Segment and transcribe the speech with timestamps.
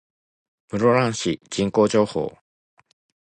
[0.71, 2.33] 室蘭市人口情報